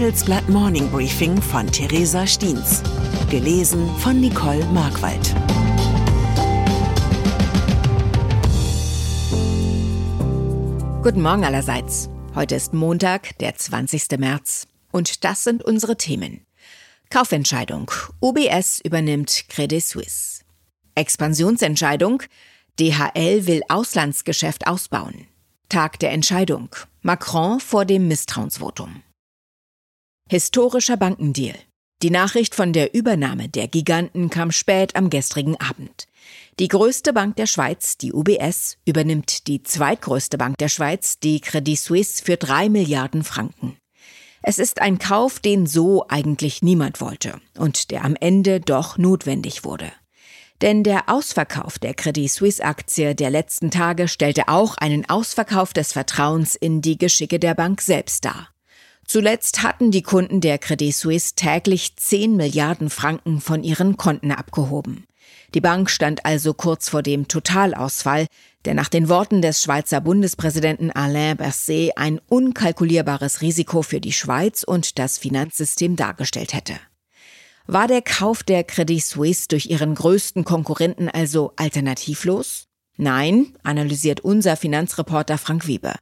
[0.00, 2.82] Handelsblatt Morning Briefing von Theresa Stiens.
[3.28, 5.34] Gelesen von Nicole Markwald.
[11.02, 12.08] Guten Morgen allerseits.
[12.34, 14.18] Heute ist Montag, der 20.
[14.18, 14.68] März.
[14.90, 16.46] Und das sind unsere Themen.
[17.10, 17.90] Kaufentscheidung.
[18.22, 20.44] UBS übernimmt Credit Suisse.
[20.94, 22.22] Expansionsentscheidung.
[22.78, 25.26] DHL will Auslandsgeschäft ausbauen.
[25.68, 26.70] Tag der Entscheidung.
[27.02, 29.02] Macron vor dem Misstrauensvotum.
[30.32, 31.56] Historischer Bankendeal.
[32.04, 36.06] Die Nachricht von der Übernahme der Giganten kam spät am gestrigen Abend.
[36.60, 41.76] Die größte Bank der Schweiz, die UBS, übernimmt die zweitgrößte Bank der Schweiz, die Credit
[41.76, 43.76] Suisse, für drei Milliarden Franken.
[44.40, 49.64] Es ist ein Kauf, den so eigentlich niemand wollte und der am Ende doch notwendig
[49.64, 49.90] wurde.
[50.62, 55.92] Denn der Ausverkauf der Credit Suisse Aktie der letzten Tage stellte auch einen Ausverkauf des
[55.92, 58.50] Vertrauens in die Geschicke der Bank selbst dar.
[59.12, 65.04] Zuletzt hatten die Kunden der Credit Suisse täglich 10 Milliarden Franken von ihren Konten abgehoben.
[65.52, 68.28] Die Bank stand also kurz vor dem Totalausfall,
[68.66, 74.62] der nach den Worten des Schweizer Bundespräsidenten Alain Berset ein unkalkulierbares Risiko für die Schweiz
[74.62, 76.74] und das Finanzsystem dargestellt hätte.
[77.66, 82.68] War der Kauf der Credit Suisse durch ihren größten Konkurrenten also alternativlos?
[82.96, 85.96] Nein, analysiert unser Finanzreporter Frank Weber.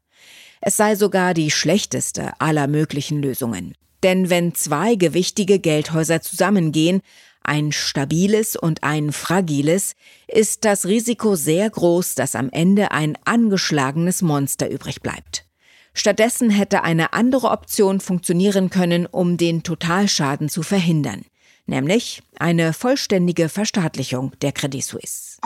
[0.68, 3.72] Es sei sogar die schlechteste aller möglichen Lösungen.
[4.02, 7.00] Denn wenn zwei gewichtige Geldhäuser zusammengehen,
[7.42, 9.94] ein stabiles und ein fragiles,
[10.26, 15.46] ist das Risiko sehr groß, dass am Ende ein angeschlagenes Monster übrig bleibt.
[15.94, 21.22] Stattdessen hätte eine andere Option funktionieren können, um den Totalschaden zu verhindern,
[21.64, 25.38] nämlich eine vollständige Verstaatlichung der Credit Suisse.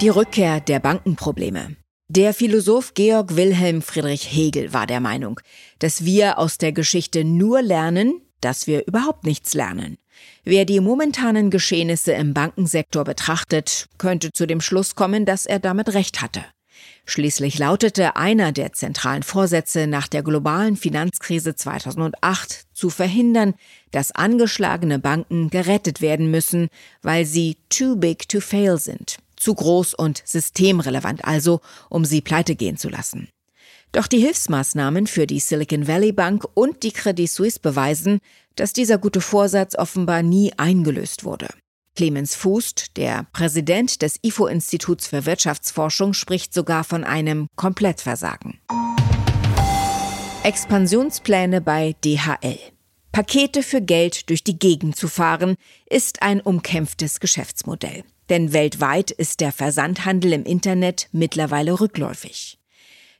[0.00, 1.81] Die Rückkehr der Bankenprobleme.
[2.14, 5.40] Der Philosoph Georg Wilhelm Friedrich Hegel war der Meinung,
[5.78, 9.96] dass wir aus der Geschichte nur lernen, dass wir überhaupt nichts lernen.
[10.44, 15.94] Wer die momentanen Geschehnisse im Bankensektor betrachtet, könnte zu dem Schluss kommen, dass er damit
[15.94, 16.44] recht hatte.
[17.06, 23.54] Schließlich lautete einer der zentralen Vorsätze nach der globalen Finanzkrise 2008 zu verhindern,
[23.90, 26.68] dass angeschlagene Banken gerettet werden müssen,
[27.00, 31.60] weil sie too big to fail sind, zu groß und systemrelevant also,
[31.90, 33.28] um sie pleite gehen zu lassen.
[33.92, 38.20] Doch die Hilfsmaßnahmen für die Silicon Valley Bank und die Credit Suisse beweisen,
[38.56, 41.48] dass dieser gute Vorsatz offenbar nie eingelöst wurde.
[41.94, 48.60] Clemens Fußt, der Präsident des IFO-Instituts für Wirtschaftsforschung, spricht sogar von einem Komplettversagen.
[50.42, 52.71] Expansionspläne bei DHL.
[53.12, 58.04] Pakete für Geld durch die Gegend zu fahren, ist ein umkämpftes Geschäftsmodell.
[58.30, 62.58] Denn weltweit ist der Versandhandel im Internet mittlerweile rückläufig.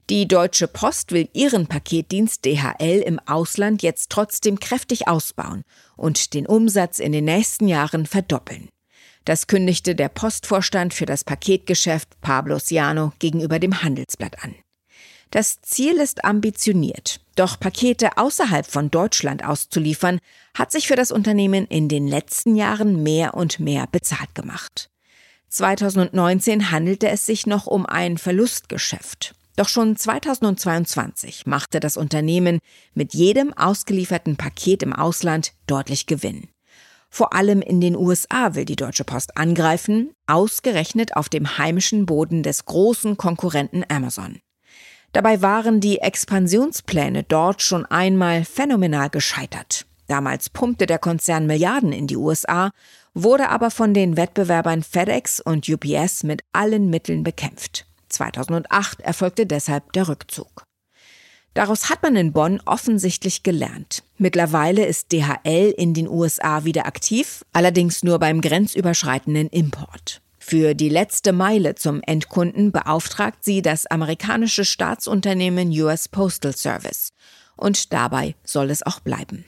[0.08, 5.62] Die Deutsche Post will ihren Paketdienst DHL im Ausland jetzt trotzdem kräftig ausbauen
[5.96, 8.70] und den Umsatz in den nächsten Jahren verdoppeln.
[9.26, 14.54] Das kündigte der Postvorstand für das Paketgeschäft Pablo Ciano gegenüber dem Handelsblatt an.
[15.32, 20.18] Das Ziel ist ambitioniert, doch Pakete außerhalb von Deutschland auszuliefern,
[20.52, 24.90] hat sich für das Unternehmen in den letzten Jahren mehr und mehr bezahlt gemacht.
[25.48, 29.34] 2019 handelte es sich noch um ein Verlustgeschäft.
[29.56, 32.58] Doch schon 2022 machte das Unternehmen
[32.92, 36.48] mit jedem ausgelieferten Paket im Ausland deutlich Gewinn.
[37.08, 42.42] Vor allem in den USA will die Deutsche Post angreifen, ausgerechnet auf dem heimischen Boden
[42.42, 44.38] des großen Konkurrenten Amazon.
[45.12, 49.86] Dabei waren die Expansionspläne dort schon einmal phänomenal gescheitert.
[50.06, 52.70] Damals pumpte der Konzern Milliarden in die USA,
[53.14, 57.86] wurde aber von den Wettbewerbern FedEx und UPS mit allen Mitteln bekämpft.
[58.08, 60.64] 2008 erfolgte deshalb der Rückzug.
[61.54, 64.02] Daraus hat man in Bonn offensichtlich gelernt.
[64.16, 70.21] Mittlerweile ist DHL in den USA wieder aktiv, allerdings nur beim grenzüberschreitenden Import.
[70.44, 77.12] Für die letzte Meile zum Endkunden beauftragt sie das amerikanische Staatsunternehmen US Postal Service.
[77.56, 79.44] Und dabei soll es auch bleiben.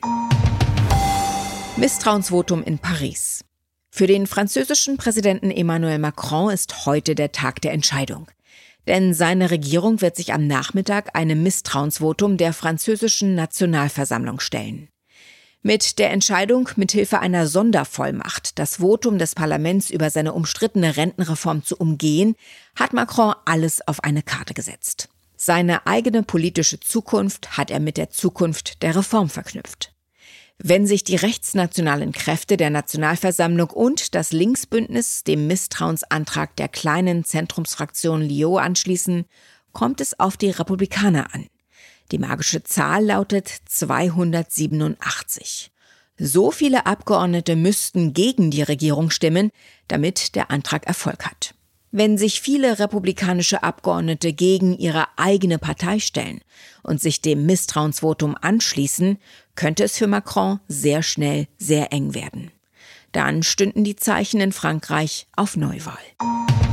[1.76, 3.44] Misstrauensvotum in Paris.
[3.90, 8.30] Für den französischen Präsidenten Emmanuel Macron ist heute der Tag der Entscheidung.
[8.86, 14.88] Denn seine Regierung wird sich am Nachmittag einem Misstrauensvotum der französischen Nationalversammlung stellen.
[15.66, 21.78] Mit der Entscheidung, mithilfe einer Sondervollmacht das Votum des Parlaments über seine umstrittene Rentenreform zu
[21.78, 22.37] umgehen,
[22.76, 25.08] hat Macron alles auf eine Karte gesetzt.
[25.38, 29.94] Seine eigene politische Zukunft hat er mit der Zukunft der Reform verknüpft.
[30.58, 38.20] Wenn sich die rechtsnationalen Kräfte der Nationalversammlung und das Linksbündnis dem Misstrauensantrag der kleinen Zentrumsfraktion
[38.20, 39.25] Lyon anschließen,
[39.72, 41.46] kommt es auf die Republikaner an.
[42.12, 45.70] Die magische Zahl lautet 287.
[46.16, 49.50] So viele Abgeordnete müssten gegen die Regierung stimmen,
[49.88, 51.54] damit der Antrag Erfolg hat.
[51.96, 56.40] Wenn sich viele republikanische Abgeordnete gegen ihre eigene Partei stellen
[56.82, 59.18] und sich dem Misstrauensvotum anschließen,
[59.54, 62.50] könnte es für Macron sehr schnell sehr eng werden.
[63.12, 66.63] Dann stünden die Zeichen in Frankreich auf Neuwahl.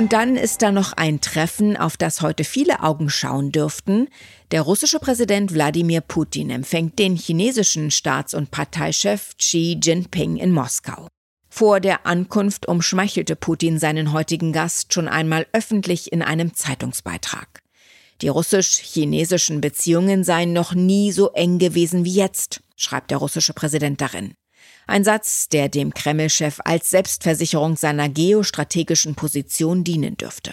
[0.00, 4.08] Und dann ist da noch ein Treffen, auf das heute viele Augen schauen dürften.
[4.50, 11.06] Der russische Präsident Wladimir Putin empfängt den chinesischen Staats- und Parteichef Xi Jinping in Moskau.
[11.50, 17.60] Vor der Ankunft umschmeichelte Putin seinen heutigen Gast schon einmal öffentlich in einem Zeitungsbeitrag.
[18.22, 24.00] Die russisch-chinesischen Beziehungen seien noch nie so eng gewesen wie jetzt, schreibt der russische Präsident
[24.00, 24.32] darin.
[24.86, 30.52] Ein Satz, der dem Kreml-Chef als Selbstversicherung seiner geostrategischen Position dienen dürfte.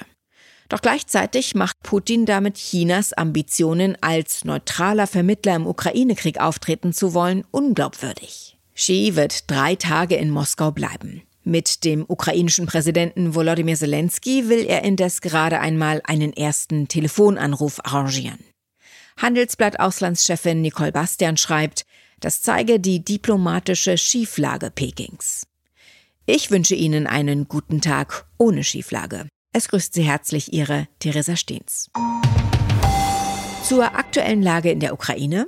[0.70, 7.46] Doch gleichzeitig macht Putin damit Chinas Ambitionen, als neutraler Vermittler im Ukraine-Krieg auftreten zu wollen,
[7.52, 8.58] unglaubwürdig.
[8.76, 11.24] Xi wird drei Tage in Moskau bleiben.
[11.44, 18.40] Mit dem ukrainischen Präsidenten Volodymyr Zelensky will er indes gerade einmal einen ersten Telefonanruf arrangieren.
[19.16, 21.86] Handelsblatt Auslandschefin Nicole Bastian schreibt,
[22.20, 25.46] das zeige die diplomatische Schieflage Pekings.
[26.26, 29.28] Ich wünsche Ihnen einen guten Tag ohne Schieflage.
[29.54, 31.90] Es grüßt Sie herzlich Ihre Theresa Steens.
[33.64, 35.48] Zur aktuellen Lage in der Ukraine.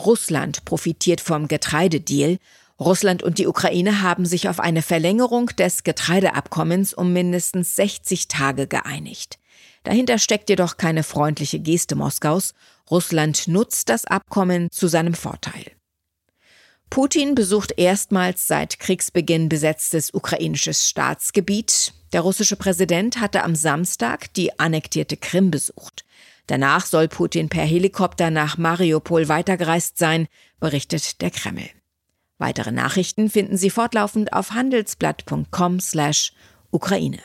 [0.00, 2.38] Russland profitiert vom Getreidedeal.
[2.80, 8.66] Russland und die Ukraine haben sich auf eine Verlängerung des Getreideabkommens um mindestens 60 Tage
[8.66, 9.38] geeinigt.
[9.84, 12.54] Dahinter steckt jedoch keine freundliche Geste Moskaus.
[12.90, 15.72] Russland nutzt das Abkommen zu seinem Vorteil.
[16.90, 21.92] Putin besucht erstmals seit Kriegsbeginn besetztes ukrainisches Staatsgebiet.
[22.12, 26.04] Der russische Präsident hatte am Samstag die annektierte Krim besucht.
[26.46, 30.28] Danach soll Putin per Helikopter nach Mariupol weitergereist sein,
[30.60, 31.68] berichtet der Kreml.
[32.38, 37.18] Weitere Nachrichten finden Sie fortlaufend auf handelsblatt.com/Ukraine.